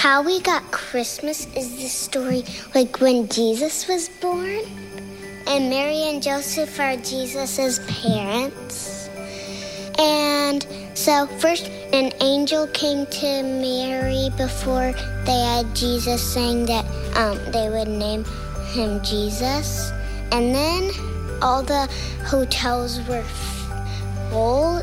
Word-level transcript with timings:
how 0.00 0.22
we 0.22 0.40
got 0.40 0.62
Christmas 0.72 1.46
is 1.54 1.76
the 1.76 1.86
story 1.86 2.42
like 2.74 3.02
when 3.02 3.28
Jesus 3.28 3.86
was 3.86 4.08
born, 4.08 4.64
and 5.46 5.68
Mary 5.68 6.08
and 6.08 6.22
Joseph 6.22 6.80
are 6.80 6.96
Jesus's 6.96 7.80
parents. 7.80 9.10
And 9.98 10.66
so, 10.94 11.26
first, 11.26 11.68
an 11.92 12.14
angel 12.22 12.66
came 12.68 13.04
to 13.20 13.42
Mary 13.42 14.30
before 14.38 14.94
they 15.26 15.40
had 15.52 15.76
Jesus, 15.76 16.22
saying 16.32 16.64
that 16.64 16.86
um, 17.14 17.36
they 17.52 17.68
would 17.68 17.88
name 17.88 18.24
him 18.72 19.04
Jesus. 19.04 19.90
And 20.32 20.54
then 20.54 20.90
all 21.42 21.62
the 21.62 21.86
hotels 22.24 23.06
were 23.06 23.26
full. 24.30 24.82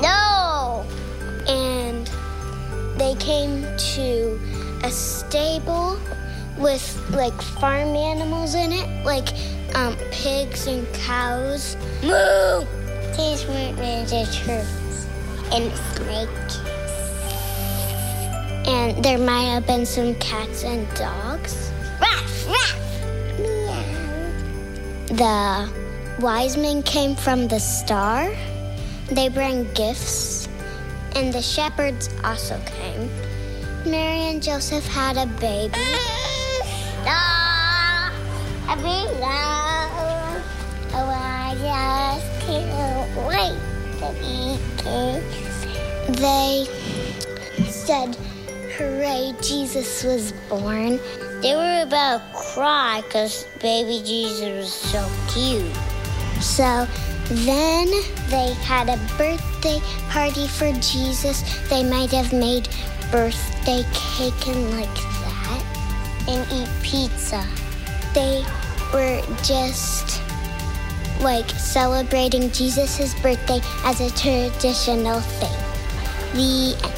No! 0.00 0.35
Came 3.26 3.62
to 3.76 4.40
a 4.84 4.88
stable 4.88 5.98
with 6.58 7.10
like 7.10 7.34
farm 7.42 7.96
animals 7.96 8.54
in 8.54 8.70
it, 8.70 9.04
like 9.04 9.30
um, 9.74 9.96
pigs 10.12 10.68
and 10.68 10.86
cows. 10.94 11.76
Moo! 12.04 12.64
These 13.16 13.44
weren't 13.48 13.78
ninja 13.78 14.32
turtles 14.32 15.08
and 15.52 15.72
snakes. 15.96 16.60
And 18.68 19.04
there 19.04 19.18
might 19.18 19.46
have 19.46 19.66
been 19.66 19.86
some 19.86 20.14
cats 20.20 20.62
and 20.62 20.86
dogs. 20.94 21.72
Ruff, 22.00 22.46
ruff. 22.46 22.78
Meow. 23.40 23.82
The 25.08 26.22
wise 26.22 26.56
men 26.56 26.80
came 26.84 27.16
from 27.16 27.48
the 27.48 27.58
star. 27.58 28.32
They 29.10 29.28
bring 29.28 29.64
gifts. 29.72 30.45
And 31.16 31.32
the 31.32 31.40
shepherds 31.40 32.10
also 32.22 32.60
came. 32.66 33.08
Mary 33.86 34.28
and 34.28 34.42
Joseph 34.42 34.86
had 34.86 35.16
a 35.16 35.26
baby. 35.40 35.72
Ah, 37.08 38.12
a 38.68 38.76
baby. 38.76 39.22
Oh, 40.92 41.08
I 41.08 41.54
just 41.62 42.46
can't 42.46 43.16
wait 43.24 43.56
to 44.00 44.12
be 44.20 44.58
kids. 44.76 46.20
They 46.20 46.66
said, 47.70 48.14
Hooray, 48.76 49.32
Jesus 49.40 50.04
was 50.04 50.32
born. 50.50 50.98
They 51.40 51.54
were 51.54 51.82
about 51.82 52.18
to 52.18 52.38
cry 52.38 53.02
because 53.06 53.46
baby 53.62 54.02
Jesus 54.04 54.42
was 54.42 54.72
so 54.72 55.08
cute. 55.32 55.74
So 56.42 56.86
then 57.28 57.86
they 58.30 58.52
had 58.62 58.88
a 58.88 58.96
birthday 59.16 59.80
party 60.08 60.46
for 60.46 60.72
Jesus. 60.80 61.42
They 61.68 61.82
might 61.82 62.10
have 62.12 62.32
made 62.32 62.68
birthday 63.10 63.84
cake 63.92 64.46
and 64.48 64.70
like 64.70 64.94
that 64.94 66.26
and 66.28 66.46
eat 66.52 66.68
pizza. 66.82 67.44
They 68.14 68.44
were 68.92 69.22
just 69.42 70.20
like 71.20 71.48
celebrating 71.50 72.50
Jesus' 72.50 73.14
birthday 73.20 73.60
as 73.84 74.00
a 74.00 74.10
traditional 74.10 75.20
thing. 75.20 75.58
The 76.34 76.95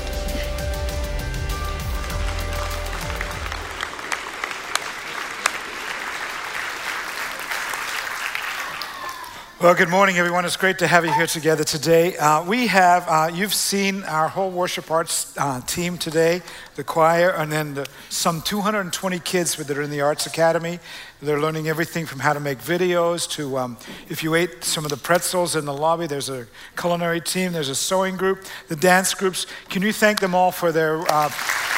Well, 9.61 9.75
good 9.75 9.89
morning, 9.89 10.19
everyone. 10.19 10.45
It's 10.45 10.57
great 10.57 10.79
to 10.79 10.87
have 10.87 11.05
you 11.05 11.13
here 11.13 11.27
together 11.27 11.65
today. 11.65 12.17
Uh, 12.17 12.45
we 12.45 12.69
have, 12.69 13.05
uh, 13.09 13.29
you've 13.35 13.53
seen 13.53 14.05
our 14.05 14.29
whole 14.29 14.53
worship 14.53 14.89
arts 14.89 15.37
uh, 15.37 15.61
team 15.63 15.99
today, 15.99 16.43
the 16.77 16.85
choir, 16.85 17.31
and 17.31 17.51
then 17.51 17.75
the, 17.75 17.89
some 18.09 18.41
220 18.41 19.19
kids 19.19 19.57
that 19.57 19.77
are 19.77 19.83
in 19.83 19.91
the 19.91 20.01
Arts 20.01 20.27
Academy. 20.27 20.79
They're 21.21 21.41
learning 21.41 21.67
everything 21.67 22.07
from 22.07 22.21
how 22.21 22.35
to 22.35 22.39
make 22.39 22.61
videos 22.61 23.29
to, 23.31 23.59
um, 23.59 23.79
if 24.09 24.23
you 24.23 24.37
ate 24.37 24.63
some 24.63 24.85
of 24.85 24.93
the 24.93 24.97
pretzels 24.97 25.57
in 25.57 25.65
the 25.65 25.75
lobby, 25.75 26.07
there's 26.07 26.29
a 26.29 26.47
culinary 26.77 27.21
team, 27.21 27.51
there's 27.51 27.69
a 27.69 27.75
sewing 27.75 28.17
group, 28.17 28.45
the 28.69 28.77
dance 28.77 29.13
groups. 29.13 29.49
Can 29.71 29.83
you 29.83 29.93
thank 29.93 30.21
them 30.21 30.37
all 30.37 30.53
for 30.53 30.71
their 30.71 30.99
uh, 31.11 31.29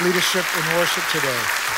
leadership 0.04 0.44
in 0.54 0.76
worship 0.76 1.04
today? 1.10 1.69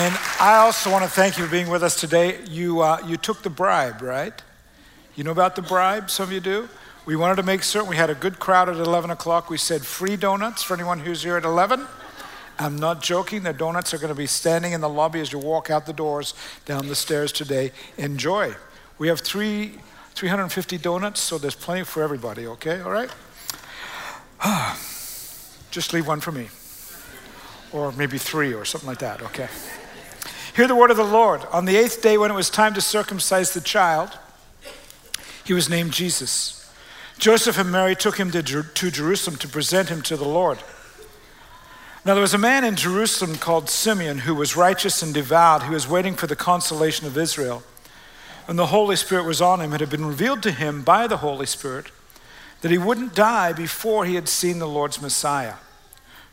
And 0.00 0.16
I 0.38 0.58
also 0.58 0.92
want 0.92 1.02
to 1.02 1.10
thank 1.10 1.38
you 1.38 1.44
for 1.44 1.50
being 1.50 1.68
with 1.68 1.82
us 1.82 1.98
today. 1.98 2.38
You, 2.48 2.82
uh, 2.82 3.02
you 3.04 3.16
took 3.16 3.42
the 3.42 3.50
bribe, 3.50 4.00
right? 4.00 4.32
You 5.16 5.24
know 5.24 5.32
about 5.32 5.56
the 5.56 5.62
bribe? 5.62 6.08
Some 6.08 6.28
of 6.28 6.32
you 6.32 6.38
do. 6.38 6.68
We 7.04 7.16
wanted 7.16 7.34
to 7.38 7.42
make 7.42 7.64
certain 7.64 7.88
we 7.88 7.96
had 7.96 8.08
a 8.08 8.14
good 8.14 8.38
crowd 8.38 8.68
at 8.68 8.76
11 8.76 9.10
o'clock. 9.10 9.50
We 9.50 9.58
said 9.58 9.84
free 9.84 10.16
donuts 10.16 10.62
for 10.62 10.74
anyone 10.74 11.00
who's 11.00 11.24
here 11.24 11.36
at 11.36 11.44
11. 11.44 11.84
I'm 12.60 12.76
not 12.76 13.02
joking. 13.02 13.42
The 13.42 13.52
donuts 13.52 13.92
are 13.92 13.98
going 13.98 14.10
to 14.10 14.14
be 14.14 14.28
standing 14.28 14.72
in 14.72 14.80
the 14.80 14.88
lobby 14.88 15.18
as 15.18 15.32
you 15.32 15.40
walk 15.40 15.68
out 15.68 15.84
the 15.84 15.92
doors 15.92 16.32
down 16.64 16.86
the 16.86 16.94
stairs 16.94 17.32
today. 17.32 17.72
Enjoy. 17.96 18.54
We 18.98 19.08
have 19.08 19.18
three, 19.18 19.80
350 20.14 20.78
donuts, 20.78 21.18
so 21.18 21.38
there's 21.38 21.56
plenty 21.56 21.82
for 21.82 22.04
everybody, 22.04 22.46
okay? 22.46 22.80
All 22.82 22.92
right? 22.92 23.10
Just 25.72 25.92
leave 25.92 26.06
one 26.06 26.20
for 26.20 26.30
me. 26.30 26.50
Or 27.72 27.90
maybe 27.90 28.16
three 28.16 28.54
or 28.54 28.64
something 28.64 28.88
like 28.88 29.00
that, 29.00 29.22
okay? 29.22 29.48
Hear 30.58 30.66
the 30.66 30.74
word 30.74 30.90
of 30.90 30.96
the 30.96 31.04
Lord. 31.04 31.44
On 31.52 31.66
the 31.66 31.76
eighth 31.76 32.02
day, 32.02 32.18
when 32.18 32.32
it 32.32 32.34
was 32.34 32.50
time 32.50 32.74
to 32.74 32.80
circumcise 32.80 33.54
the 33.54 33.60
child, 33.60 34.18
he 35.44 35.52
was 35.52 35.68
named 35.70 35.92
Jesus. 35.92 36.68
Joseph 37.16 37.58
and 37.58 37.70
Mary 37.70 37.94
took 37.94 38.18
him 38.18 38.32
to, 38.32 38.42
Jer- 38.42 38.64
to 38.64 38.90
Jerusalem 38.90 39.36
to 39.36 39.46
present 39.46 39.88
him 39.88 40.02
to 40.02 40.16
the 40.16 40.26
Lord. 40.26 40.58
Now, 42.04 42.14
there 42.14 42.22
was 42.22 42.34
a 42.34 42.38
man 42.38 42.64
in 42.64 42.74
Jerusalem 42.74 43.36
called 43.36 43.70
Simeon 43.70 44.18
who 44.18 44.34
was 44.34 44.56
righteous 44.56 45.00
and 45.00 45.14
devout, 45.14 45.62
who 45.62 45.74
was 45.74 45.86
waiting 45.86 46.16
for 46.16 46.26
the 46.26 46.34
consolation 46.34 47.06
of 47.06 47.16
Israel. 47.16 47.62
And 48.48 48.58
the 48.58 48.66
Holy 48.66 48.96
Spirit 48.96 49.26
was 49.26 49.40
on 49.40 49.60
him. 49.60 49.72
It 49.72 49.78
had 49.78 49.90
been 49.90 50.06
revealed 50.06 50.42
to 50.42 50.50
him 50.50 50.82
by 50.82 51.06
the 51.06 51.18
Holy 51.18 51.46
Spirit 51.46 51.92
that 52.62 52.72
he 52.72 52.78
wouldn't 52.78 53.14
die 53.14 53.52
before 53.52 54.06
he 54.06 54.16
had 54.16 54.28
seen 54.28 54.58
the 54.58 54.66
Lord's 54.66 55.00
Messiah. 55.00 55.54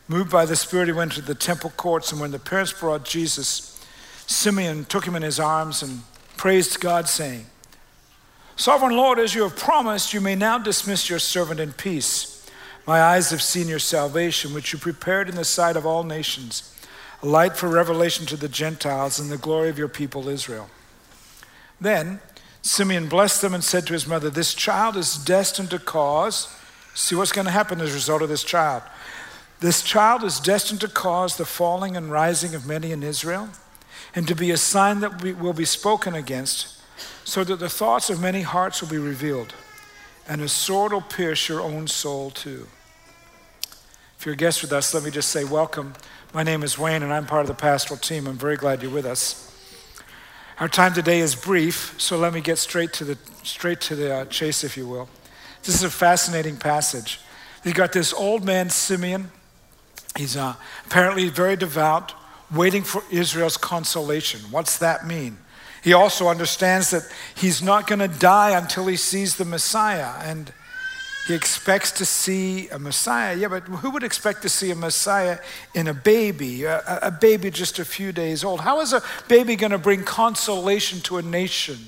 Moved 0.08 0.32
by 0.32 0.46
the 0.46 0.56
Spirit, 0.56 0.88
he 0.88 0.92
went 0.92 1.12
to 1.12 1.22
the 1.22 1.36
temple 1.36 1.70
courts, 1.76 2.10
and 2.10 2.20
when 2.20 2.32
the 2.32 2.40
parents 2.40 2.72
brought 2.72 3.04
Jesus, 3.04 3.75
Simeon 4.26 4.84
took 4.84 5.06
him 5.06 5.16
in 5.16 5.22
his 5.22 5.40
arms 5.40 5.82
and 5.82 6.02
praised 6.36 6.80
God, 6.80 7.08
saying, 7.08 7.46
Sovereign 8.56 8.96
Lord, 8.96 9.18
as 9.18 9.34
you 9.34 9.42
have 9.42 9.56
promised, 9.56 10.14
you 10.14 10.20
may 10.20 10.34
now 10.34 10.58
dismiss 10.58 11.10
your 11.10 11.18
servant 11.18 11.60
in 11.60 11.72
peace. 11.72 12.48
My 12.86 13.00
eyes 13.00 13.30
have 13.30 13.42
seen 13.42 13.68
your 13.68 13.78
salvation, 13.78 14.54
which 14.54 14.72
you 14.72 14.78
prepared 14.78 15.28
in 15.28 15.34
the 15.34 15.44
sight 15.44 15.76
of 15.76 15.84
all 15.84 16.04
nations, 16.04 16.74
a 17.22 17.26
light 17.26 17.56
for 17.56 17.68
revelation 17.68 18.26
to 18.26 18.36
the 18.36 18.48
Gentiles 18.48 19.18
and 19.18 19.30
the 19.30 19.38
glory 19.38 19.68
of 19.68 19.78
your 19.78 19.88
people 19.88 20.28
Israel. 20.28 20.70
Then 21.80 22.20
Simeon 22.62 23.08
blessed 23.08 23.42
them 23.42 23.54
and 23.54 23.62
said 23.62 23.86
to 23.86 23.92
his 23.92 24.06
mother, 24.06 24.30
This 24.30 24.54
child 24.54 24.96
is 24.96 25.16
destined 25.16 25.70
to 25.70 25.78
cause, 25.78 26.54
see 26.94 27.14
what's 27.14 27.32
going 27.32 27.44
to 27.44 27.50
happen 27.50 27.80
as 27.80 27.90
a 27.90 27.94
result 27.94 28.22
of 28.22 28.28
this 28.28 28.44
child. 28.44 28.82
This 29.60 29.82
child 29.82 30.24
is 30.24 30.40
destined 30.40 30.80
to 30.80 30.88
cause 30.88 31.36
the 31.36 31.44
falling 31.44 31.96
and 31.96 32.10
rising 32.10 32.54
of 32.54 32.66
many 32.66 32.92
in 32.92 33.02
Israel, 33.02 33.48
and 34.14 34.26
to 34.28 34.34
be 34.34 34.50
a 34.50 34.56
sign 34.56 35.00
that 35.00 35.22
will 35.22 35.52
be 35.52 35.64
spoken 35.64 36.14
against, 36.14 36.80
so 37.24 37.44
that 37.44 37.56
the 37.56 37.68
thoughts 37.68 38.08
of 38.10 38.20
many 38.20 38.42
hearts 38.42 38.80
will 38.80 38.88
be 38.88 38.98
revealed, 38.98 39.54
and 40.28 40.40
a 40.40 40.48
sword 40.48 40.92
will 40.92 41.00
pierce 41.00 41.48
your 41.48 41.60
own 41.60 41.86
soul 41.86 42.30
too. 42.30 42.66
If 44.18 44.24
you're 44.24 44.34
a 44.34 44.36
guest 44.36 44.62
with 44.62 44.72
us, 44.72 44.94
let 44.94 45.02
me 45.02 45.10
just 45.10 45.30
say 45.30 45.44
welcome. 45.44 45.94
My 46.32 46.42
name 46.42 46.62
is 46.62 46.78
Wayne, 46.78 47.02
and 47.02 47.12
I'm 47.12 47.26
part 47.26 47.42
of 47.42 47.48
the 47.48 47.54
pastoral 47.54 47.98
team. 47.98 48.26
I'm 48.26 48.38
very 48.38 48.56
glad 48.56 48.82
you're 48.82 48.90
with 48.90 49.06
us. 49.06 49.42
Our 50.58 50.68
time 50.68 50.94
today 50.94 51.20
is 51.20 51.34
brief, 51.34 51.94
so 51.98 52.16
let 52.16 52.32
me 52.32 52.40
get 52.40 52.56
straight 52.56 52.94
to 52.94 53.04
the, 53.04 53.18
straight 53.42 53.80
to 53.82 53.94
the 53.94 54.14
uh, 54.14 54.24
chase, 54.24 54.64
if 54.64 54.76
you 54.76 54.88
will. 54.88 55.08
This 55.62 55.74
is 55.74 55.82
a 55.82 55.90
fascinating 55.90 56.56
passage. 56.56 57.20
You've 57.62 57.74
got 57.74 57.92
this 57.92 58.14
old 58.14 58.42
man, 58.44 58.70
Simeon. 58.70 59.30
He's 60.16 60.34
uh, 60.34 60.54
apparently 60.86 61.28
very 61.28 61.56
devout, 61.56 62.14
waiting 62.54 62.82
for 62.82 63.02
Israel's 63.10 63.56
consolation. 63.56 64.40
What's 64.50 64.78
that 64.78 65.06
mean? 65.06 65.38
He 65.82 65.92
also 65.92 66.28
understands 66.28 66.90
that 66.90 67.02
he's 67.34 67.62
not 67.62 67.86
going 67.86 68.00
to 68.00 68.08
die 68.08 68.58
until 68.58 68.86
he 68.86 68.96
sees 68.96 69.36
the 69.36 69.44
Messiah. 69.44 70.14
And 70.22 70.52
he 71.26 71.34
expects 71.34 71.90
to 71.92 72.04
see 72.04 72.68
a 72.68 72.78
Messiah. 72.78 73.36
Yeah, 73.36 73.48
but 73.48 73.64
who 73.64 73.90
would 73.90 74.04
expect 74.04 74.42
to 74.42 74.48
see 74.48 74.70
a 74.70 74.76
Messiah 74.76 75.38
in 75.74 75.88
a 75.88 75.94
baby, 75.94 76.64
a, 76.64 76.82
a 77.02 77.10
baby 77.10 77.50
just 77.50 77.80
a 77.80 77.84
few 77.84 78.12
days 78.12 78.44
old? 78.44 78.60
How 78.60 78.80
is 78.80 78.92
a 78.92 79.02
baby 79.26 79.56
going 79.56 79.72
to 79.72 79.78
bring 79.78 80.04
consolation 80.04 81.00
to 81.02 81.18
a 81.18 81.22
nation, 81.22 81.78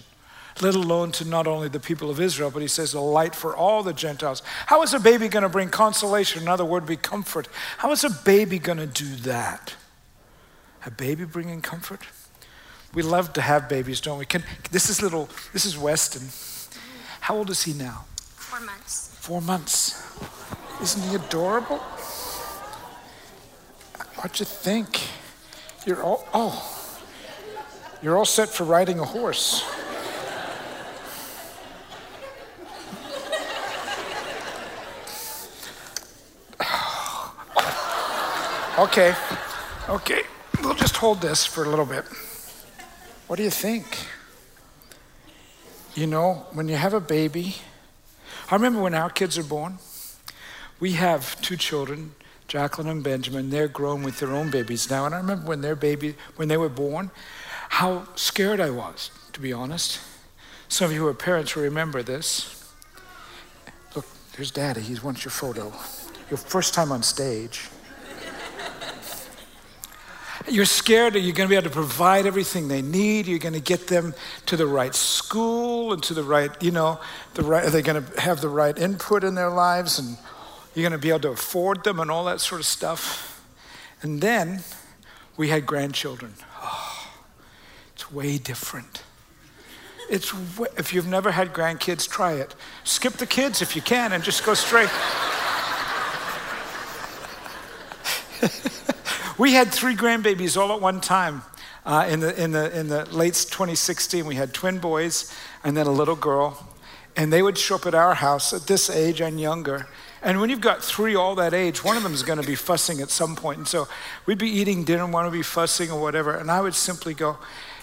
let 0.61 0.75
alone 0.75 1.13
to 1.13 1.25
not 1.25 1.47
only 1.47 1.69
the 1.69 1.79
people 1.79 2.11
of 2.11 2.21
Israel, 2.21 2.51
but 2.51 2.63
he 2.63 2.69
says 2.69 2.95
a 2.95 3.01
light 3.01 3.35
for 3.35 3.57
all 3.57 3.85
the 3.85 3.93
Gentiles? 3.93 4.43
How 4.67 4.83
is 4.83 4.93
a 4.93 4.99
baby 4.99 5.29
going 5.29 5.45
to 5.45 5.49
bring 5.49 5.69
consolation? 5.69 6.43
Another 6.43 6.65
word 6.65 6.83
would 6.83 6.89
be 6.89 6.97
comfort. 6.97 7.47
How 7.79 7.93
is 7.93 8.03
a 8.03 8.11
baby 8.11 8.59
going 8.59 8.79
to 8.79 8.87
do 8.87 9.17
that? 9.23 9.75
A 10.87 10.91
baby 10.91 11.25
bringing 11.25 11.61
comfort? 11.61 12.03
We 12.95 13.03
love 13.03 13.33
to 13.35 13.41
have 13.41 13.69
babies, 13.69 14.01
don't 14.01 14.19
we? 14.19 14.25
Can, 14.25 14.43
this 14.71 14.89
is 14.89 15.03
little, 15.03 15.29
this 15.53 15.65
is 15.65 15.77
Weston. 15.77 16.29
How 17.21 17.37
old 17.37 17.51
is 17.51 17.65
he 17.65 17.75
now? 17.75 18.07
Four 18.37 18.61
months. 18.61 19.15
Four 19.21 19.43
months. 19.43 20.03
Isn't 20.81 21.03
he 21.11 21.15
adorable? 21.17 21.79
What'd 24.17 24.41
you 24.41 24.47
think? 24.47 25.01
You're 25.87 26.03
all, 26.03 26.27
oh, 26.33 26.89
you're 28.03 28.17
all 28.17 28.25
set 28.25 28.49
for 28.49 28.65
riding 28.65 28.99
a 29.01 29.05
horse. 29.05 29.65
Okay, 38.79 39.13
okay, 39.89 40.23
we'll 40.63 40.75
just 40.75 40.97
hold 40.97 41.21
this 41.21 41.45
for 41.45 41.65
a 41.65 41.69
little 41.69 41.87
bit. 41.87 42.05
What 43.27 43.37
do 43.37 43.43
you 43.43 43.51
think? 43.51 43.85
You 45.95 46.07
know, 46.07 46.47
when 46.53 46.69
you 46.69 46.77
have 46.77 46.95
a 46.95 47.01
baby, 47.01 47.57
I 48.51 48.55
remember 48.55 48.81
when 48.81 48.95
our 48.95 49.11
kids 49.11 49.37
are 49.37 49.43
born, 49.43 49.79
we 50.81 50.93
have 50.93 51.41
two 51.43 51.57
children, 51.57 52.15
Jacqueline 52.47 52.89
and 52.89 53.03
Benjamin. 53.03 53.51
They're 53.51 53.69
grown 53.69 54.03
with 54.03 54.19
their 54.21 54.31
own 54.31 54.51
babies 54.51 54.89
now. 54.91 55.07
And 55.07 55.15
I 55.15 55.19
remember 55.19 55.47
when 55.49 55.61
their 55.61 55.77
baby, 55.77 56.15
when 56.37 56.49
they 56.49 56.57
were 56.57 56.69
born, 56.69 57.11
how 57.69 58.07
scared 58.15 58.61
I 58.61 58.71
was, 58.71 59.11
to 59.33 59.41
be 59.41 59.53
honest. 59.53 60.01
Some 60.69 60.87
of 60.87 60.93
you 60.93 61.01
who 61.01 61.07
are 61.09 61.15
parents 61.15 61.55
will 61.55 61.65
remember 61.65 62.03
this. 62.03 62.73
Look, 63.95 64.07
there's 64.37 64.51
daddy. 64.51 64.81
He 64.81 64.95
wants 65.01 65.25
your 65.25 65.33
photo. 65.33 65.73
Your 66.31 66.39
first 66.39 66.75
time 66.75 66.93
on 66.93 67.03
stage. 67.03 67.69
You're 70.51 70.65
scared 70.65 71.13
that 71.13 71.21
you're 71.21 71.35
going 71.35 71.49
to 71.49 71.51
be 71.51 71.57
able 71.57 71.69
to 71.69 71.75
provide 71.75 72.27
everything 72.27 72.69
they 72.69 72.83
need. 72.83 73.27
You're 73.27 73.39
going 73.39 73.55
to 73.55 73.61
get 73.61 73.89
them 73.89 74.15
to 74.47 74.57
the 74.57 74.67
right 74.67 74.95
school 74.95 75.93
and 75.93 76.03
to 76.05 76.15
the 76.15 76.23
right, 76.23 76.51
you 76.63 76.71
know, 76.71 77.01
the 77.35 77.43
right, 77.43 77.65
are 77.65 77.71
they 77.71 77.83
going 77.83 78.03
to 78.03 78.21
have 78.21 78.41
the 78.41 78.49
right 78.49 78.77
input 78.77 79.25
in 79.25 79.35
their 79.35 79.51
lives? 79.51 79.99
And 79.99 80.17
you're 80.75 80.83
going 80.83 80.99
to 80.99 80.99
be 80.99 81.11
able 81.11 81.21
to 81.21 81.31
afford 81.31 81.85
them 81.85 82.01
and 82.01 82.11
all 82.11 82.25
that 82.27 82.41
sort 82.41 82.61
of 82.61 82.67
stuff. 82.67 83.45
And 84.03 84.21
then 84.21 84.61
we 85.37 85.49
had 85.49 85.67
grandchildren. 85.67 86.35
Oh, 86.63 87.11
it's 87.95 88.11
way 88.13 88.39
different. 88.39 89.03
It's 90.09 90.33
if 90.77 90.95
you've 90.95 91.07
never 91.07 91.31
had 91.31 91.53
grandkids, 91.53 92.09
try 92.09 92.33
it. 92.35 92.55
Skip 92.85 93.15
the 93.15 93.27
kids 93.27 93.61
if 93.61 93.77
you 93.77 93.83
can 93.83 94.13
and 94.13 94.25
just 94.25 94.45
go 94.45 94.55
straight. 94.55 94.89
We 99.39 99.53
had 99.53 99.69
three 99.73 99.95
grandbabies 99.95 100.61
all 100.61 100.73
at 100.73 100.81
one 100.81 101.01
time. 101.01 101.43
Uh, 101.87 102.09
in, 102.11 102.19
the, 102.19 102.43
in, 102.43 102.51
the, 102.51 102.77
in 102.77 102.89
the 102.89 103.05
late 103.15 103.35
2016, 103.35 104.27
we 104.27 104.35
had 104.35 104.53
twin 104.53 104.79
boys 104.81 105.33
and 105.63 105.77
then 105.77 105.87
a 105.87 105.93
little 105.93 106.17
girl. 106.17 106.69
And 107.17 107.33
they 107.33 107.41
would 107.41 107.57
show 107.57 107.77
up 107.77 107.87
at 107.87 107.95
our 107.95 108.15
house 108.15 108.53
at 108.53 108.67
this 108.67 108.91
age 108.91 109.21
and 109.21 109.41
younger. 109.41 109.87
And 110.23 110.41
when 110.41 110.51
you've 110.51 110.61
got 110.61 110.83
three 110.83 111.15
all 111.15 111.37
that 111.37 111.55
age, 111.55 111.85
one 111.85 111.97
of 111.97 112.03
them 112.03 112.15
is 112.15 112.25
going 112.25 112.41
to 112.41 112.47
be 112.47 112.57
fussing 112.57 113.01
at 113.01 113.11
some 113.11 113.37
point. 113.37 113.59
And 113.59 113.69
so 113.69 113.87
we'd 114.27 114.39
be 114.39 114.51
eating 114.51 114.83
dinner, 114.83 115.07
one 115.07 115.25
would 115.25 115.33
be 115.33 115.43
fussing 115.43 115.89
or 115.93 116.01
whatever. 116.01 116.35
And 116.35 116.51
I 116.51 116.61
would 116.61 116.75
simply 116.75 117.15
go, 117.15 117.39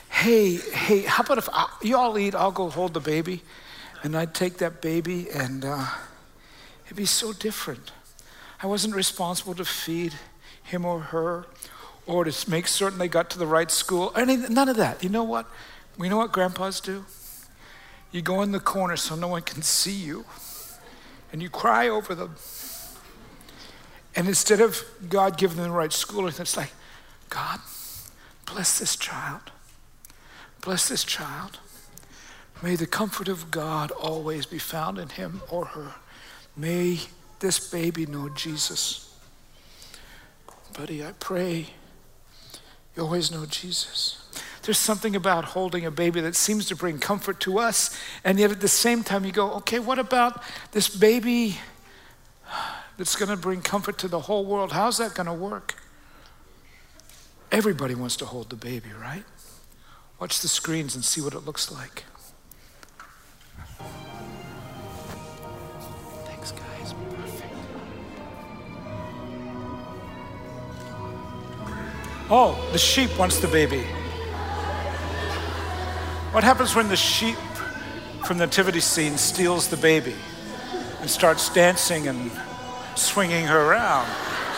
hey, 0.10 0.56
hey, 0.58 1.04
how 1.04 1.24
about 1.24 1.38
if 1.38 1.48
I, 1.54 1.70
you 1.82 1.96
all 1.96 2.18
eat, 2.20 2.36
I'll 2.36 2.52
go 2.52 2.70
hold 2.70 2.94
the 2.94 3.00
baby. 3.00 3.44
And 4.04 4.18
I'd 4.18 4.36
take 4.36 4.58
that 4.58 4.82
baby, 4.82 5.30
and 5.32 5.64
uh, 5.64 5.88
it'd 6.86 6.98
be 6.98 7.06
so 7.06 7.32
different. 7.32 7.94
I 8.62 8.68
wasn't 8.68 8.94
responsible 8.94 9.56
to 9.56 9.66
feed 9.66 10.14
him 10.64 10.86
or 10.86 11.00
her, 11.00 11.46
or 12.06 12.24
to 12.26 12.50
make 12.50 12.68
certain 12.68 13.00
they 13.00 13.08
got 13.08 13.30
to 13.32 13.40
the 13.40 13.48
right 13.48 13.72
school. 13.72 14.12
Any, 14.16 14.38
none 14.38 14.70
of 14.70 14.78
that. 14.78 15.04
You 15.04 15.10
know 15.10 15.24
what? 15.24 15.48
We 15.98 16.10
know 16.10 16.18
what 16.18 16.32
grandpas 16.32 16.80
do? 16.80 17.06
You 18.12 18.22
go 18.22 18.42
in 18.42 18.52
the 18.52 18.60
corner 18.60 18.96
so 18.96 19.16
no 19.16 19.28
one 19.28 19.42
can 19.42 19.62
see 19.62 19.96
you, 19.96 20.26
and 21.32 21.42
you 21.42 21.50
cry 21.50 21.90
over 21.90 22.16
them. 22.16 22.36
And 24.16 24.28
instead 24.28 24.62
of 24.62 24.82
God 25.10 25.38
giving 25.38 25.58
them 25.58 25.66
the 25.68 25.72
right 25.72 25.92
school, 25.92 26.28
it's 26.28 26.56
like, 26.56 26.72
God, 27.30 27.60
bless 28.46 28.80
this 28.80 28.96
child. 28.96 29.52
Bless 30.62 30.88
this 30.88 31.04
child. 31.04 31.60
May 32.64 32.76
the 32.76 32.88
comfort 32.88 33.28
of 33.28 33.52
God 33.52 33.92
always 33.92 34.46
be 34.46 34.60
found 34.60 34.98
in 34.98 35.10
him 35.10 35.42
or 35.50 35.66
her. 35.66 35.96
May 36.56 37.00
this 37.40 37.70
baby 37.70 38.06
know 38.06 38.30
Jesus 38.30 39.15
buddy, 40.78 41.04
I 41.04 41.14
pray 41.20 41.68
you 42.96 43.04
always 43.04 43.32
know 43.32 43.46
Jesus. 43.46 44.22
There's 44.62 44.78
something 44.78 45.16
about 45.16 45.46
holding 45.46 45.86
a 45.86 45.92
baby 45.92 46.22
that 46.22 46.36
seems 46.36 46.66
to 46.68 46.76
bring 46.76 46.98
comfort 46.98 47.40
to 47.42 47.60
us, 47.60 47.98
and 48.24 48.40
yet 48.40 48.52
at 48.52 48.62
the 48.62 48.68
same 48.68 49.04
time, 49.04 49.26
you 49.26 49.32
go, 49.32 49.52
okay, 49.54 49.80
what 49.80 50.00
about 50.00 50.42
this 50.72 50.88
baby 50.88 51.58
that's 52.98 53.16
going 53.16 53.30
to 53.30 53.38
bring 53.38 53.62
comfort 53.62 53.98
to 54.00 54.08
the 54.08 54.22
whole 54.22 54.46
world? 54.46 54.72
How's 54.72 54.98
that 54.98 55.14
going 55.14 55.28
to 55.28 55.34
work? 55.34 55.76
Everybody 57.52 57.96
wants 57.96 58.16
to 58.18 58.26
hold 58.26 58.50
the 58.50 58.56
baby, 58.56 58.90
right? 59.00 59.24
Watch 60.20 60.40
the 60.40 60.48
screens 60.48 60.96
and 60.96 61.04
see 61.04 61.22
what 61.22 61.34
it 61.34 61.46
looks 61.46 61.72
like. 61.72 62.06
Oh, 72.28 72.58
the 72.72 72.80
sheep 72.80 73.16
wants 73.20 73.40
the 73.40 73.48
baby. 73.48 73.84
What 76.32 76.44
happens 76.44 76.76
when 76.76 76.90
the 76.90 76.96
sheep 76.96 77.38
from 78.26 78.40
the 78.40 78.48
nativity 78.48 78.80
scene 78.80 79.18
steals 79.18 79.68
the 79.68 79.78
baby 79.78 80.16
and 81.02 81.10
starts 81.10 81.54
dancing 81.54 82.08
and 82.08 82.32
swinging 82.96 83.46
her 83.46 83.70
around, 83.70 84.08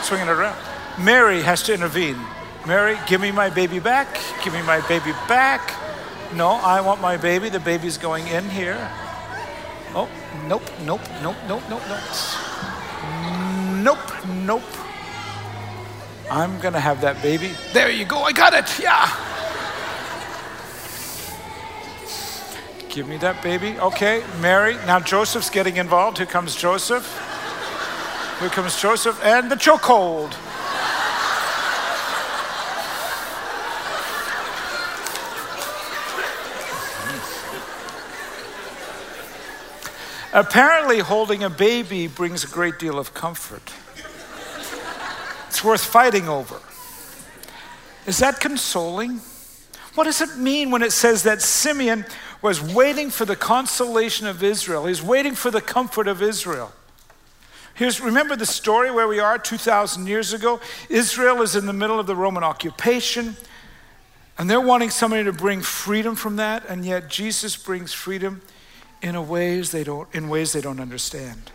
swinging 0.01 0.27
her 0.27 0.33
around? 0.33 0.57
Mary 0.97 1.41
has 1.41 1.61
to 1.63 1.73
intervene. 1.73 2.17
Mary, 2.65 2.97
give 3.05 3.19
me 3.19 3.31
my 3.31 3.49
baby 3.49 3.79
back. 3.79 4.17
Give 4.45 4.53
me 4.53 4.61
my 4.61 4.79
baby 4.87 5.11
back. 5.27 5.73
No, 6.33 6.51
I 6.51 6.79
want 6.79 7.01
my 7.01 7.17
baby. 7.17 7.49
The 7.49 7.59
baby's 7.59 7.97
going 7.97 8.27
in 8.27 8.49
here. 8.49 8.89
Oh, 9.93 10.09
nope, 10.47 10.63
nope, 10.85 11.01
nope, 11.21 11.35
nope, 11.47 11.63
nope, 11.69 11.83
nope. 11.89 12.01
Nope, 13.83 14.25
nope. 14.25 14.86
I'm 16.29 16.59
going 16.59 16.73
to 16.73 16.79
have 16.79 17.01
that 17.01 17.21
baby. 17.21 17.51
There 17.73 17.89
you 17.89 18.05
go. 18.05 18.19
I 18.19 18.31
got 18.31 18.53
it. 18.53 18.79
Yeah. 18.79 19.07
Give 22.89 23.07
me 23.07 23.17
that 23.17 23.41
baby. 23.43 23.77
Okay, 23.79 24.23
Mary. 24.41 24.75
Now 24.87 24.99
Joseph's 24.99 25.49
getting 25.49 25.77
involved. 25.77 26.17
Here 26.17 26.27
comes 26.27 26.55
Joseph. 26.55 27.05
Here 28.39 28.49
comes 28.49 28.81
Joseph 28.81 29.23
and 29.23 29.49
the 29.49 29.55
chokehold. 29.55 30.33
Apparently, 40.33 40.99
holding 40.99 41.43
a 41.43 41.49
baby 41.49 42.07
brings 42.07 42.43
a 42.43 42.47
great 42.47 42.77
deal 42.77 42.99
of 42.99 43.13
comfort. 43.13 43.71
It's 45.57 45.63
worth 45.63 45.85
fighting 45.85 46.29
over. 46.29 46.61
Is 48.05 48.19
that 48.19 48.39
consoling? 48.39 49.21
What 49.95 50.03
does 50.03 50.21
it 50.21 50.37
mean 50.37 50.69
when 50.69 50.83
it 50.83 50.91
says 50.91 51.23
that 51.23 51.41
Simeon 51.41 52.05
was 52.43 52.61
waiting 52.61 53.09
for 53.09 53.25
the 53.25 53.35
consolation 53.35 54.27
of 54.27 54.43
Israel? 54.43 54.85
He's 54.85 55.01
waiting 55.01 55.33
for 55.33 55.49
the 55.49 55.59
comfort 55.59 56.07
of 56.07 56.21
Israel. 56.21 56.73
Here's, 57.73 57.99
remember 57.99 58.35
the 58.35 58.45
story 58.45 58.91
where 58.91 59.07
we 59.07 59.19
are 59.19 59.39
2,000 59.39 60.05
years 60.05 60.31
ago? 60.31 60.59
Israel 60.89 61.41
is 61.41 61.55
in 61.55 61.65
the 61.65 61.73
middle 61.73 61.99
of 61.99 62.05
the 62.05 62.15
Roman 62.15 62.43
occupation, 62.43 63.35
and 64.37 64.47
they're 64.47 64.61
wanting 64.61 64.91
somebody 64.91 65.23
to 65.23 65.33
bring 65.33 65.63
freedom 65.63 66.13
from 66.13 66.35
that, 66.35 66.65
and 66.69 66.85
yet 66.85 67.09
Jesus 67.09 67.57
brings 67.57 67.91
freedom 67.93 68.43
in, 69.01 69.15
a 69.15 69.23
ways 69.23 69.71
they 69.71 69.83
don't, 69.83 70.07
in 70.13 70.29
ways 70.29 70.53
they 70.53 70.61
don't 70.61 70.79
understand. 70.79 71.49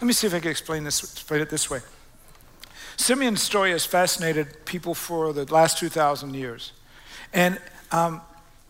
Let 0.00 0.06
me 0.06 0.12
see 0.12 0.28
if 0.28 0.34
I 0.34 0.38
can 0.38 0.52
explain, 0.52 0.84
this, 0.84 1.02
explain 1.02 1.40
it 1.40 1.50
this 1.50 1.68
way. 1.68 1.80
Simeon's 2.96 3.42
story 3.42 3.70
has 3.70 3.84
fascinated 3.84 4.64
people 4.64 4.94
for 4.94 5.32
the 5.32 5.44
last 5.52 5.78
2,000 5.78 6.34
years. 6.34 6.72
And 7.32 7.60
um, 7.92 8.20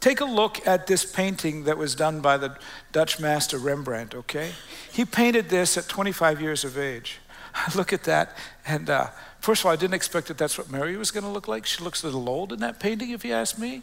take 0.00 0.20
a 0.20 0.24
look 0.24 0.66
at 0.66 0.86
this 0.86 1.04
painting 1.04 1.64
that 1.64 1.78
was 1.78 1.94
done 1.94 2.20
by 2.20 2.36
the 2.36 2.56
Dutch 2.92 3.20
master 3.20 3.58
Rembrandt, 3.58 4.14
okay? 4.14 4.52
He 4.92 5.04
painted 5.04 5.48
this 5.48 5.76
at 5.78 5.88
25 5.88 6.40
years 6.40 6.64
of 6.64 6.76
age. 6.76 7.18
Look 7.74 7.92
at 7.92 8.04
that. 8.04 8.36
And 8.66 8.90
uh, 8.90 9.08
first 9.40 9.62
of 9.62 9.66
all, 9.66 9.72
I 9.72 9.76
didn't 9.76 9.94
expect 9.94 10.28
that 10.28 10.36
that's 10.36 10.58
what 10.58 10.70
Mary 10.70 10.96
was 10.96 11.10
going 11.10 11.24
to 11.24 11.30
look 11.30 11.48
like. 11.48 11.64
She 11.64 11.82
looks 11.82 12.02
a 12.02 12.06
little 12.06 12.28
old 12.28 12.52
in 12.52 12.60
that 12.60 12.80
painting, 12.80 13.10
if 13.10 13.24
you 13.24 13.32
ask 13.32 13.58
me. 13.58 13.82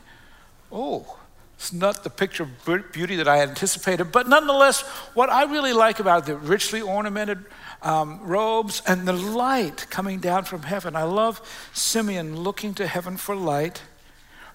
Oh, 0.72 1.18
it's 1.58 1.74
not 1.74 2.04
the 2.04 2.10
picture 2.10 2.44
of 2.44 2.92
beauty 2.92 3.16
that 3.16 3.28
I 3.28 3.42
anticipated, 3.42 4.12
but 4.12 4.28
nonetheless, 4.28 4.82
what 5.14 5.30
I 5.30 5.44
really 5.46 5.74
like 5.74 6.00
about 6.00 6.26
the 6.26 6.36
richly 6.36 6.82
ornamented 6.82 7.46
um, 7.84 8.20
robes 8.24 8.82
and 8.88 9.08
the 9.08 9.14
light 9.14 9.86
coming 9.90 10.20
down 10.20 10.46
from 10.46 10.64
heaven. 10.64 10.96
I 10.96 11.04
love 11.04 11.42
Simeon 11.74 12.38
looking 12.38 12.74
to 12.76 12.88
heaven 12.88 13.18
for 13.18 13.36
light. 13.36 13.82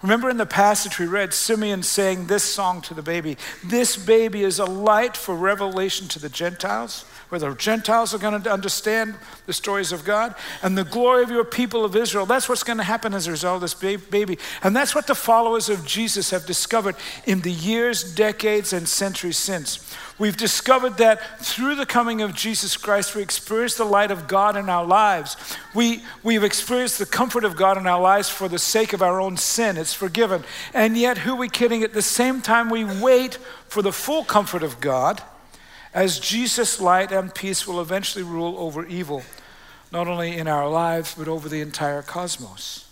Remember 0.02 0.30
in 0.30 0.36
the 0.36 0.46
passage 0.46 0.98
we 0.98 1.06
read, 1.06 1.34
Simeon 1.34 1.82
saying 1.82 2.26
this 2.26 2.44
song 2.44 2.80
to 2.82 2.94
the 2.94 3.02
baby 3.02 3.36
This 3.64 3.96
baby 3.96 4.42
is 4.42 4.58
a 4.58 4.64
light 4.64 5.16
for 5.16 5.34
revelation 5.34 6.06
to 6.08 6.18
the 6.18 6.28
Gentiles, 6.28 7.04
where 7.28 7.38
the 7.38 7.54
Gentiles 7.54 8.14
are 8.14 8.18
going 8.18 8.42
to 8.42 8.50
understand 8.50 9.14
the 9.46 9.52
stories 9.52 9.92
of 9.92 10.04
God, 10.04 10.34
and 10.62 10.76
the 10.76 10.84
glory 10.84 11.22
of 11.22 11.30
your 11.30 11.44
people 11.44 11.84
of 11.84 11.96
Israel. 11.96 12.26
That's 12.26 12.48
what's 12.48 12.62
going 12.62 12.78
to 12.78 12.84
happen 12.84 13.14
as 13.14 13.26
a 13.26 13.30
result 13.30 13.56
of 13.56 13.60
this 13.62 13.74
baby. 13.74 14.38
And 14.62 14.74
that's 14.74 14.94
what 14.94 15.06
the 15.06 15.14
followers 15.14 15.68
of 15.68 15.86
Jesus 15.86 16.30
have 16.30 16.46
discovered 16.46 16.96
in 17.26 17.40
the 17.40 17.52
years, 17.52 18.02
decades, 18.14 18.72
and 18.72 18.88
centuries 18.88 19.36
since. 19.36 19.94
We've 20.18 20.36
discovered 20.36 20.96
that 20.98 21.40
through 21.40 21.76
the 21.76 21.86
coming 21.86 22.22
of 22.22 22.34
Jesus 22.34 22.76
Christ, 22.76 23.14
we 23.14 23.22
experience 23.22 23.74
the 23.76 23.84
light 23.84 24.10
of 24.10 24.26
God 24.26 24.56
in 24.56 24.68
our 24.68 24.84
lives. 24.84 25.36
We, 25.74 26.02
we've 26.22 26.42
experienced 26.42 26.98
the 26.98 27.06
comfort 27.06 27.44
of 27.44 27.56
God 27.56 27.78
in 27.78 27.86
our 27.86 28.00
lives 28.00 28.28
for 28.28 28.48
the 28.48 28.58
sake 28.58 28.92
of 28.92 29.02
our 29.02 29.20
own 29.20 29.36
sin. 29.36 29.76
It's 29.76 29.94
forgiven. 29.94 30.44
And 30.74 30.96
yet, 30.96 31.18
who 31.18 31.34
are 31.34 31.36
we 31.36 31.48
kidding? 31.48 31.84
At 31.84 31.92
the 31.92 32.02
same 32.02 32.40
time, 32.40 32.68
we 32.68 32.84
wait 32.84 33.36
for 33.68 33.80
the 33.80 33.92
full 33.92 34.24
comfort 34.24 34.62
of 34.62 34.80
God 34.80 35.22
as 35.94 36.18
Jesus' 36.18 36.80
light 36.80 37.12
and 37.12 37.34
peace 37.34 37.66
will 37.66 37.80
eventually 37.80 38.24
rule 38.24 38.56
over 38.58 38.86
evil, 38.86 39.22
not 39.90 40.06
only 40.06 40.36
in 40.36 40.46
our 40.46 40.68
lives, 40.68 41.14
but 41.16 41.28
over 41.28 41.48
the 41.48 41.60
entire 41.60 42.02
cosmos. 42.02 42.88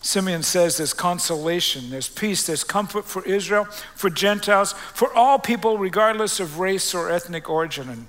Simeon 0.00 0.42
says 0.42 0.76
there's 0.76 0.94
consolation, 0.94 1.90
there's 1.90 2.08
peace, 2.08 2.46
there's 2.46 2.62
comfort 2.62 3.04
for 3.04 3.24
Israel, 3.24 3.64
for 3.94 4.08
Gentiles, 4.08 4.72
for 4.72 5.12
all 5.12 5.38
people, 5.38 5.76
regardless 5.76 6.38
of 6.38 6.60
race 6.60 6.94
or 6.94 7.10
ethnic 7.10 7.50
origin. 7.50 7.88
And 7.88 8.06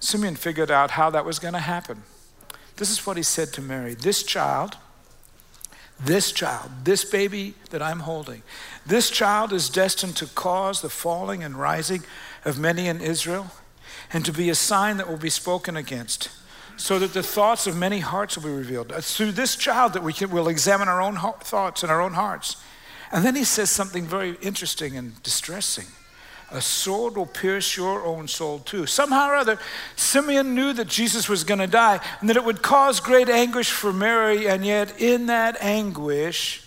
Simeon 0.00 0.36
figured 0.36 0.70
out 0.70 0.92
how 0.92 1.10
that 1.10 1.24
was 1.24 1.38
going 1.38 1.54
to 1.54 1.60
happen. 1.60 2.02
This 2.76 2.90
is 2.90 3.06
what 3.06 3.18
he 3.18 3.22
said 3.22 3.52
to 3.52 3.62
Mary 3.62 3.92
This 3.94 4.22
child, 4.22 4.78
this 6.04 6.32
child, 6.32 6.70
this 6.84 7.04
baby 7.04 7.54
that 7.70 7.82
I'm 7.82 8.00
holding, 8.00 8.42
this 8.86 9.10
child 9.10 9.52
is 9.52 9.68
destined 9.68 10.16
to 10.16 10.26
cause 10.26 10.80
the 10.80 10.88
falling 10.88 11.42
and 11.42 11.56
rising 11.56 12.02
of 12.44 12.58
many 12.58 12.88
in 12.88 13.00
Israel 13.00 13.50
and 14.12 14.24
to 14.24 14.32
be 14.32 14.48
a 14.50 14.54
sign 14.54 14.96
that 14.96 15.08
will 15.08 15.16
be 15.16 15.30
spoken 15.30 15.76
against 15.76 16.30
so 16.76 16.98
that 16.98 17.12
the 17.12 17.22
thoughts 17.22 17.66
of 17.66 17.76
many 17.76 17.98
hearts 17.98 18.36
will 18.36 18.44
be 18.44 18.56
revealed. 18.56 18.90
It's 18.92 19.14
through 19.14 19.32
this 19.32 19.54
child 19.54 19.92
that 19.92 20.02
we 20.02 20.14
can, 20.14 20.30
will 20.30 20.48
examine 20.48 20.88
our 20.88 21.02
own 21.02 21.16
thoughts 21.16 21.82
and 21.82 21.92
our 21.92 22.00
own 22.00 22.14
hearts. 22.14 22.56
And 23.12 23.24
then 23.24 23.36
he 23.36 23.44
says 23.44 23.70
something 23.70 24.06
very 24.06 24.36
interesting 24.40 24.96
and 24.96 25.22
distressing. 25.22 25.86
A 26.52 26.60
sword 26.60 27.16
will 27.16 27.26
pierce 27.26 27.76
your 27.76 28.04
own 28.04 28.26
soul 28.26 28.58
too. 28.58 28.86
Somehow 28.86 29.28
or 29.30 29.36
other, 29.36 29.58
Simeon 29.94 30.54
knew 30.54 30.72
that 30.72 30.88
Jesus 30.88 31.28
was 31.28 31.44
going 31.44 31.60
to 31.60 31.68
die 31.68 32.00
and 32.20 32.28
that 32.28 32.36
it 32.36 32.44
would 32.44 32.60
cause 32.60 32.98
great 32.98 33.28
anguish 33.28 33.70
for 33.70 33.92
Mary, 33.92 34.48
and 34.48 34.64
yet 34.64 35.00
in 35.00 35.26
that 35.26 35.56
anguish, 35.60 36.64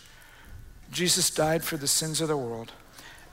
Jesus 0.90 1.30
died 1.30 1.64
for 1.64 1.76
the 1.76 1.88
sins 1.88 2.22
of 2.22 2.30
the 2.30 2.38
world. 2.38 2.72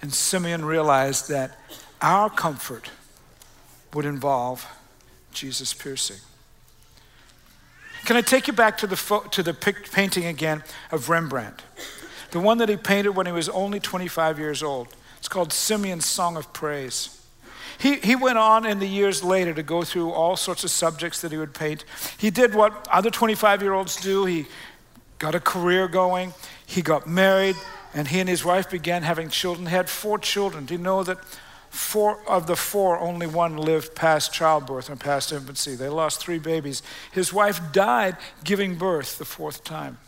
And 0.03 0.13
Simeon 0.13 0.65
realized 0.65 1.29
that 1.29 1.57
our 2.01 2.29
comfort 2.31 2.91
would 3.93 4.05
involve 4.05 4.67
Jesus 5.33 5.73
piercing. 5.73 6.17
Can 8.07 8.17
I 8.17 8.23
take 8.23 8.47
you 8.47 8.53
back 8.53 8.79
to 8.79 8.87
the, 8.87 8.97
fo- 8.97 9.21
to 9.21 9.43
the 9.43 9.55
pic- 9.55 9.93
painting 9.93 10.25
again 10.25 10.65
of 10.91 11.09
Rembrandt? 11.09 11.63
The 12.31 12.41
one 12.41 12.59
that 12.59 12.69
he 12.69 12.77
painted 12.77 13.11
when 13.11 13.27
he 13.27 13.33
was 13.33 13.49
only 13.49 13.79
25 13.79 14.39
years 14.39 14.63
old. 14.63 14.89
Called 15.31 15.53
Simeon's 15.53 16.05
Song 16.05 16.37
of 16.37 16.53
Praise. 16.53 17.17
He, 17.79 17.95
he 17.97 18.15
went 18.15 18.37
on 18.37 18.67
in 18.67 18.79
the 18.79 18.87
years 18.87 19.25
later 19.25 19.55
to 19.55 19.63
go 19.63 19.83
through 19.83 20.11
all 20.11 20.37
sorts 20.37 20.65
of 20.65 20.71
subjects 20.71 21.23
that 21.23 21.33
he 21.33 21.39
would 21.39 21.55
paint. 21.55 21.87
He 22.19 22.29
did 22.29 22.55
what 22.55 22.87
other 22.91 23.09
25 23.09 23.63
year 23.63 23.73
olds 23.73 23.97
do. 23.97 24.27
He 24.27 24.45
got 25.19 25.35
a 25.35 25.41
career 25.41 25.89
going, 25.89 26.35
he 26.67 26.83
got 26.83 27.07
married, 27.07 27.57
and 27.95 28.07
he 28.07 28.21
and 28.21 28.29
his 28.29 28.45
wife 28.45 28.69
began 28.69 29.03
having 29.03 29.31
children. 29.31 29.67
He 29.67 29.73
had 29.73 29.89
four 29.89 30.19
children. 30.19 30.67
Do 30.67 30.75
you 30.75 30.81
know 30.81 31.03
that 31.05 31.19
Four 31.71 32.21
of 32.29 32.49
the 32.49 32.57
four, 32.57 32.99
only 32.99 33.29
one 33.29 33.57
lived 33.57 33.95
past 33.95 34.33
childbirth 34.33 34.91
and 34.91 34.99
past 34.99 35.31
infancy. 35.31 35.77
They 35.77 35.89
lost 35.89 36.21
three 36.21 36.41
babies. 36.41 36.83
His 37.13 37.33
wife 37.33 37.61
died 37.73 38.17
giving 38.43 38.75
birth 38.75 39.19
the 39.19 39.25
fourth 39.25 39.63
time. 39.63 39.99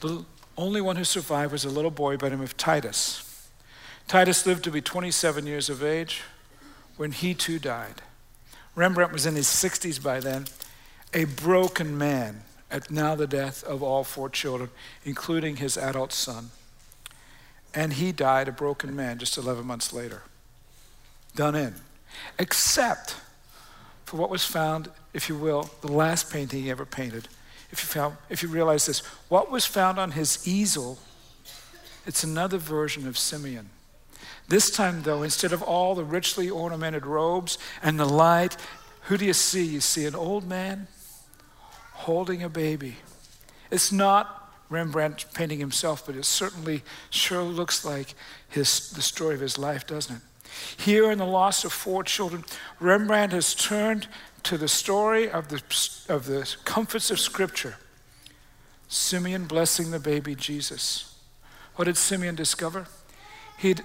The 0.00 0.24
only 0.56 0.80
one 0.80 0.96
who 0.96 1.04
survived 1.04 1.52
was 1.52 1.66
a 1.66 1.70
little 1.70 1.90
boy 1.90 2.16
by 2.16 2.30
the 2.30 2.36
name 2.36 2.44
of 2.44 2.56
Titus. 2.56 3.28
Titus 4.06 4.46
lived 4.46 4.64
to 4.64 4.70
be 4.70 4.80
27 4.80 5.46
years 5.46 5.70
of 5.70 5.82
age 5.82 6.22
when 6.96 7.12
he 7.12 7.34
too 7.34 7.58
died. 7.58 8.02
Rembrandt 8.74 9.12
was 9.12 9.26
in 9.26 9.34
his 9.34 9.46
60s 9.46 10.02
by 10.02 10.20
then, 10.20 10.46
a 11.12 11.24
broken 11.24 11.96
man 11.96 12.42
at 12.70 12.90
now 12.90 13.14
the 13.14 13.26
death 13.26 13.62
of 13.64 13.82
all 13.82 14.02
four 14.02 14.30
children, 14.30 14.70
including 15.04 15.56
his 15.56 15.76
adult 15.76 16.12
son. 16.12 16.50
And 17.74 17.94
he 17.94 18.12
died 18.12 18.48
a 18.48 18.52
broken 18.52 18.94
man 18.96 19.18
just 19.18 19.36
11 19.36 19.66
months 19.66 19.92
later. 19.92 20.22
Done 21.34 21.54
in. 21.54 21.74
Except 22.38 23.16
for 24.04 24.16
what 24.16 24.30
was 24.30 24.44
found, 24.44 24.90
if 25.14 25.28
you 25.28 25.36
will, 25.36 25.70
the 25.80 25.92
last 25.92 26.30
painting 26.30 26.62
he 26.62 26.70
ever 26.70 26.84
painted. 26.84 27.28
If 27.70 27.82
you, 27.82 27.88
found, 27.88 28.16
if 28.28 28.42
you 28.42 28.48
realize 28.50 28.84
this, 28.84 29.00
what 29.28 29.50
was 29.50 29.64
found 29.64 29.98
on 29.98 30.12
his 30.12 30.46
easel, 30.46 30.98
it's 32.06 32.22
another 32.22 32.58
version 32.58 33.06
of 33.06 33.16
Simeon. 33.16 33.70
This 34.52 34.70
time, 34.70 35.02
though, 35.02 35.22
instead 35.22 35.54
of 35.54 35.62
all 35.62 35.94
the 35.94 36.04
richly 36.04 36.50
ornamented 36.50 37.06
robes 37.06 37.56
and 37.82 37.98
the 37.98 38.04
light, 38.04 38.58
who 39.04 39.16
do 39.16 39.24
you 39.24 39.32
see? 39.32 39.64
You 39.64 39.80
see 39.80 40.04
an 40.04 40.14
old 40.14 40.46
man 40.46 40.88
holding 41.92 42.42
a 42.42 42.50
baby. 42.50 42.96
It's 43.70 43.90
not 43.90 44.52
Rembrandt 44.68 45.24
painting 45.32 45.58
himself, 45.58 46.04
but 46.04 46.16
it 46.16 46.26
certainly 46.26 46.82
sure 47.08 47.42
looks 47.42 47.82
like 47.82 48.14
his, 48.46 48.90
the 48.90 49.00
story 49.00 49.34
of 49.36 49.40
his 49.40 49.56
life, 49.56 49.86
doesn't 49.86 50.16
it? 50.16 50.22
Here 50.76 51.10
in 51.10 51.16
the 51.16 51.24
loss 51.24 51.64
of 51.64 51.72
four 51.72 52.04
children, 52.04 52.44
Rembrandt 52.78 53.32
has 53.32 53.54
turned 53.54 54.06
to 54.42 54.58
the 54.58 54.68
story 54.68 55.30
of 55.30 55.48
the, 55.48 55.62
of 56.12 56.26
the 56.26 56.54
comforts 56.66 57.10
of 57.10 57.18
Scripture. 57.18 57.76
Simeon 58.86 59.46
blessing 59.46 59.92
the 59.92 59.98
baby 59.98 60.34
Jesus. 60.34 61.14
What 61.76 61.86
did 61.86 61.96
Simeon 61.96 62.34
discover? 62.34 62.86
he 63.62 63.76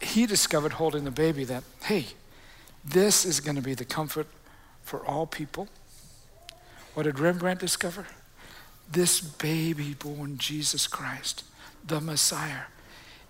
he 0.00 0.26
discovered 0.26 0.74
holding 0.74 1.04
the 1.04 1.10
baby 1.10 1.44
that, 1.44 1.62
hey, 1.84 2.06
this 2.84 3.24
is 3.24 3.40
going 3.40 3.56
to 3.56 3.62
be 3.62 3.74
the 3.74 3.84
comfort 3.84 4.26
for 4.82 5.04
all 5.06 5.26
people. 5.26 5.68
What 6.94 7.04
did 7.04 7.18
Rembrandt 7.18 7.60
discover? 7.60 8.06
This 8.90 9.20
baby 9.20 9.94
born 9.94 10.38
Jesus 10.38 10.86
Christ, 10.86 11.44
the 11.86 12.00
Messiah, 12.00 12.64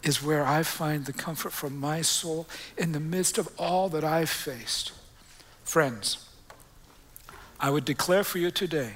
is 0.03 0.23
where 0.23 0.47
I 0.47 0.63
find 0.63 1.05
the 1.05 1.13
comfort 1.13 1.53
for 1.53 1.69
my 1.69 2.01
soul 2.01 2.47
in 2.79 2.93
the 2.93 3.01
midst 3.01 3.37
of 3.37 3.49
all 3.59 3.89
that 3.91 4.05
I've 4.05 4.31
faced. 4.31 4.93
Friends, 5.65 6.27
I 7.59 7.69
would 7.71 7.85
declare 7.85 8.25
for 8.25 8.39
you 8.39 8.51
today 8.51 8.95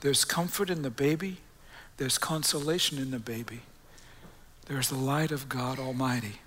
there's 0.00 0.24
comfort 0.24 0.70
in 0.70 0.82
the 0.82 0.90
baby, 0.90 1.38
there's 1.98 2.18
consolation 2.18 2.98
in 2.98 3.12
the 3.12 3.20
baby, 3.20 3.60
there's 4.66 4.88
the 4.88 4.96
light 4.96 5.30
of 5.30 5.48
God 5.48 5.78
Almighty 5.78 6.40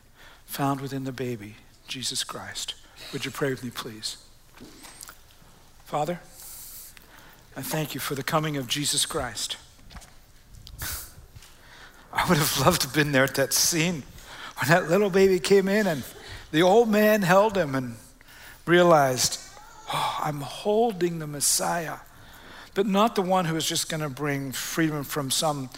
found 0.52 0.82
within 0.82 1.06
the 1.06 1.14
baby, 1.14 1.56
Jesus 1.88 2.26
Christ. 2.26 2.76
Would 3.14 3.24
you 3.24 3.32
pray 3.32 3.52
with 3.52 3.64
me, 3.64 3.70
please? 3.70 4.18
Father, 5.86 6.20
I 7.56 7.62
thank 7.62 7.94
you 7.94 8.02
for 8.02 8.16
the 8.16 8.24
coming 8.24 8.58
of 8.58 8.68
Jesus 8.68 9.06
Christ. 9.06 9.56
I 12.12 12.28
would 12.28 12.38
have 12.38 12.60
loved 12.60 12.82
to 12.82 12.88
have 12.88 12.94
been 12.94 13.14
there 13.14 13.24
at 13.24 13.36
that 13.36 13.54
scene 13.54 14.04
when 14.58 14.68
that 14.68 14.90
little 14.90 15.10
baby 15.10 15.40
came 15.40 15.70
in 15.70 15.88
and 15.88 16.04
the 16.52 16.64
old 16.64 16.90
man 16.90 17.22
held 17.22 17.56
him 17.56 17.74
and 17.74 17.96
realized, 18.66 19.40
oh, 19.94 20.20
I'm 20.22 20.42
holding 20.42 21.20
the 21.20 21.28
Messiah, 21.28 22.00
but 22.74 22.86
not 22.86 23.16
the 23.16 23.22
one 23.22 23.46
who 23.46 23.56
is 23.56 23.66
just 23.66 23.90
going 23.90 24.02
to 24.02 24.10
bring 24.10 24.52
freedom 24.52 25.06
from 25.06 25.32
some 25.32 25.70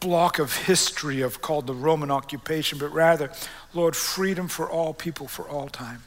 block 0.00 0.38
of 0.38 0.56
history 0.56 1.20
of 1.20 1.40
called 1.40 1.66
the 1.66 1.74
Roman 1.74 2.10
occupation, 2.10 2.78
but 2.78 2.92
rather, 2.92 3.32
Lord, 3.74 3.96
freedom 3.96 4.48
for 4.48 4.68
all 4.70 4.94
people 4.94 5.26
for 5.26 5.48
all 5.48 5.68
time 5.68 6.02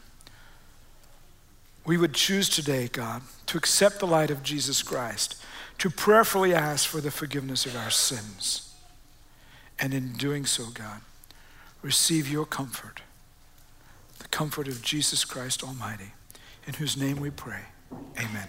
we 1.85 1.97
would 1.97 2.13
choose 2.13 2.49
today, 2.49 2.87
God, 2.87 3.23
to 3.47 3.57
accept 3.57 3.99
the 3.99 4.07
light 4.07 4.29
of 4.29 4.43
Jesus 4.43 4.83
Christ, 4.83 5.43
to 5.79 5.89
prayerfully 5.89 6.53
ask 6.53 6.87
for 6.87 7.01
the 7.01 7.11
forgiveness 7.11 7.65
of 7.65 7.75
our 7.75 7.89
sins. 7.89 8.73
And 9.79 9.93
in 9.93 10.13
doing 10.13 10.45
so, 10.45 10.65
God, 10.73 11.01
receive 11.81 12.29
your 12.29 12.45
comfort, 12.45 13.01
the 14.19 14.27
comfort 14.27 14.67
of 14.67 14.83
Jesus 14.83 15.25
Christ 15.25 15.63
Almighty, 15.63 16.13
in 16.67 16.75
whose 16.75 16.95
name 16.95 17.19
we 17.19 17.31
pray. 17.31 17.61
Amen. 18.17 18.47